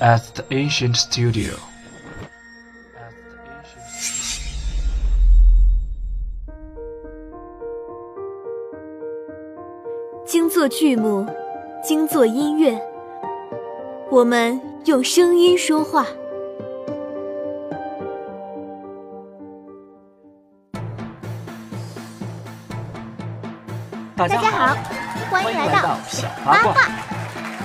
[0.00, 1.54] at the ancient studio.
[10.26, 11.26] 精作剧目，
[11.82, 12.80] 精作音乐，
[14.10, 16.06] 我们用声音说话。
[24.16, 24.74] 大家好，
[25.30, 27.13] 欢迎来到小八卦。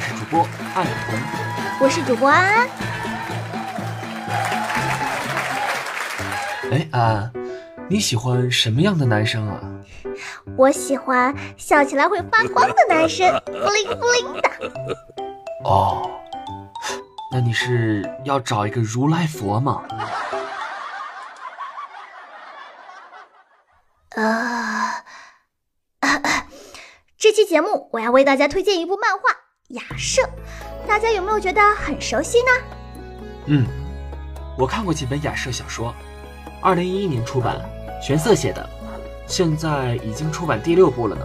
[0.00, 1.20] 我是主播艾红，
[1.78, 2.66] 我是主播安安。
[6.70, 7.30] 哎，安安，
[7.86, 9.60] 你喜欢什么样的男生啊？
[10.56, 14.50] 我喜欢笑起来会发光的男生， 布灵布灵的。
[15.64, 16.10] 哦，
[17.30, 19.84] 那你是要找一个如来佛吗？
[24.16, 25.04] 啊。
[27.18, 29.18] 这期节目我要为大家推荐一部漫画
[29.70, 30.22] 《亚瑟》，
[30.88, 32.50] 大家有没有觉得很熟悉呢？
[33.46, 33.66] 嗯，
[34.58, 35.94] 我看过几本雅舍小说，
[36.60, 37.60] 二零一一年出版，
[38.02, 38.68] 玄色写的，
[39.28, 41.24] 现在已经出版第六部了呢。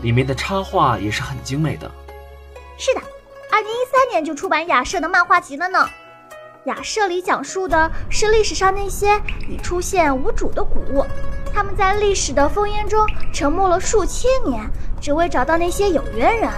[0.00, 1.90] 里面的插画也是很精美的。
[2.78, 3.00] 是的，
[3.50, 5.84] 二零一三年就出版雅舍的漫画集了呢。
[6.66, 11.04] 雅舍里讲述的是历史上那些已出现无主的古物，
[11.52, 14.64] 他们在历史的烽烟中沉默了数千年。
[15.00, 16.48] 只为找到那些有缘人，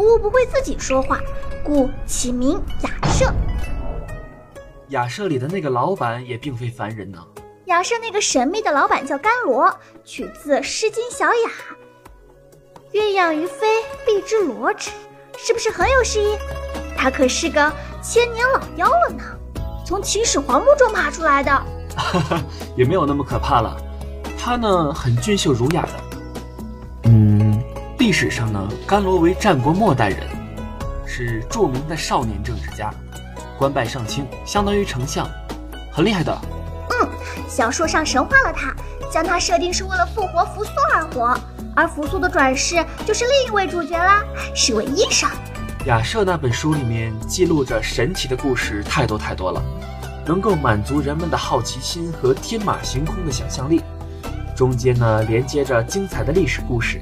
[0.00, 1.20] 古物不会自己说话，
[1.62, 3.30] 故起名雅舍。
[4.88, 7.18] 雅舍里的那个老板也并非凡人呢。
[7.66, 9.70] 雅舍那个神秘的老板叫甘罗，
[10.02, 11.50] 取自《诗经·小雅》
[12.96, 13.66] ：“鸳鸯于飞，
[14.06, 14.88] 必之罗之。”
[15.36, 16.38] 是不是很有诗意？
[16.96, 17.70] 他可是个
[18.02, 19.22] 千年老妖了呢，
[19.84, 21.50] 从秦始皇墓中爬出来的。
[21.94, 22.42] 哈哈，
[22.74, 23.76] 也没有那么可怕了。
[24.38, 25.90] 他呢，很俊秀儒雅的。
[27.02, 27.29] 嗯。
[28.10, 30.18] 历史上呢，甘罗为战国末代人，
[31.06, 32.92] 是著名的少年政治家，
[33.56, 35.30] 官拜上卿，相当于丞相，
[35.92, 36.36] 很厉害的。
[36.90, 37.08] 嗯，
[37.48, 38.74] 小说上神化了他，
[39.12, 41.38] 将他设定是为了复活扶苏而活，
[41.76, 44.24] 而扶苏的转世就是另一位主角啦，
[44.56, 45.30] 是位医生。
[45.86, 49.62] 雅舍那本书里面记录着神奇的故事太多太多了，
[50.26, 53.80] 能够满足人们的好奇心和天马行空的想象力，
[54.56, 57.00] 中间呢连接着精彩的历史故事。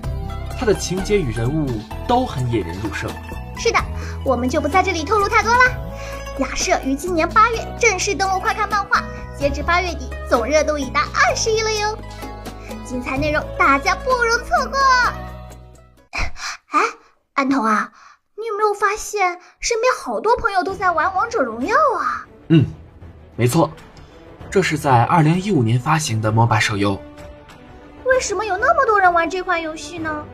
[0.58, 3.08] 他的情节与人物都很引人入胜。
[3.56, 3.78] 是的，
[4.24, 5.60] 我们就不在这里透露太多了。
[6.38, 9.02] 亚瑟于今年八月正式登陆快看漫画，
[9.38, 11.98] 截至八月底，总热度已达二十亿了哟！
[12.84, 14.78] 精彩内容大家不容错过。
[16.70, 16.80] 哎，
[17.34, 17.92] 安童啊，
[18.36, 22.26] 你有没有发现身边好多朋友都在玩王者荣耀啊？
[22.48, 22.66] 嗯，
[23.36, 23.70] 没错，
[24.50, 27.00] 这是在二零一五年发行的 MOBA 手游。
[28.04, 30.24] 为什么有那么多人玩这款游戏呢？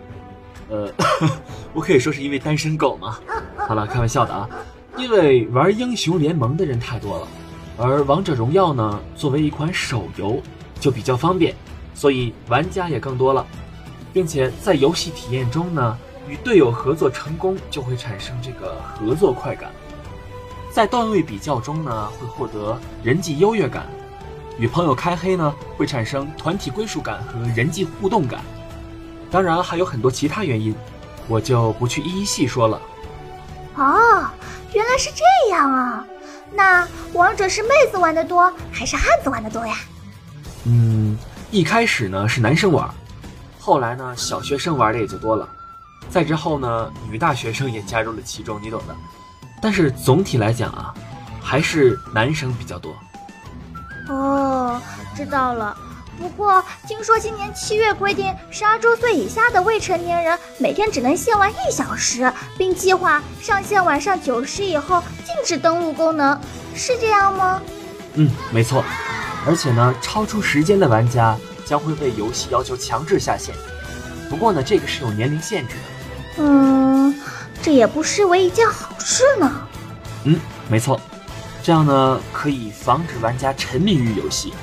[0.69, 0.91] 呃，
[1.75, 3.19] 我可以说是因为单身狗吗？
[3.69, 4.49] 好了，开玩笑的啊。
[4.97, 7.29] 因为玩英雄联盟的人太多了，
[7.77, 10.41] 而王者荣耀呢，作为一款手游
[10.79, 11.53] 就比较方便，
[11.95, 13.45] 所以玩家也更多了，
[14.13, 15.99] 并且在游戏体验中呢，
[16.29, 19.73] 与队友合作成功就会产生这个合作快感，
[20.71, 23.87] 在段位比较中呢，会获得人际优越感，
[24.61, 28.41] 与朋友开黑呢，会产生团体归属感和人际互动感。
[29.35, 30.73] 当然还有很多其他原因，
[31.27, 32.81] 我就不去一一细说了。
[33.75, 34.31] 哦，
[34.73, 36.07] 原来是这样啊！
[36.53, 39.75] 那王者是妹子玩的多，还是汉子玩的多呀？
[40.67, 41.19] 嗯，
[41.51, 42.89] 一开始呢是男生玩，
[43.59, 45.49] 后来呢小学生玩的也就多了，
[46.09, 48.95] 再之后呢女大学生也加入了其中，你懂的。
[49.61, 50.95] 但是总体来讲啊，
[51.43, 52.95] 还是男生比较多。
[54.11, 54.81] 哦，
[55.17, 55.77] 知道了。
[56.19, 66.39] 不过听说今年七月规定，十二周岁以下的未成年人每天只能限玩一小时，并计划上线晚上九时以后禁止登录功能，
[66.75, 67.61] 是这样吗？
[68.15, 68.85] 嗯，没错。
[69.47, 71.37] 而且呢，超出时间的玩家
[71.67, 73.55] 将会被游戏要求强制下线。
[74.31, 76.43] 不过呢，这个是有年龄限制的。
[76.43, 77.15] 嗯，
[77.61, 79.69] 这也不失为一件好事呢。
[80.25, 80.99] 嗯，没错。
[81.63, 84.55] 这样呢，可以防止玩家沉迷于游戏。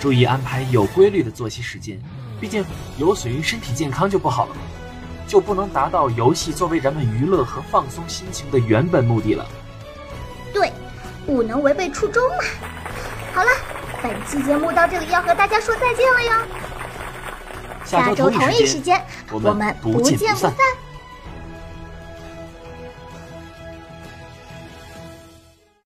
[0.00, 1.98] 注意安排有规律的作息时间，
[2.40, 2.64] 毕竟
[2.98, 4.60] 有损于身体健康就不好了嘛，
[5.26, 9.46] 就不能达到游戏作为人们娱乐和放松心情的原本目的了。
[10.52, 10.72] 对，
[11.26, 12.44] 不能违背初衷嘛。
[13.32, 13.50] 好了，
[14.02, 16.32] 本期节目到这里要和大家说再见了哟。
[17.84, 20.54] 下周同一时间，我们不见不散。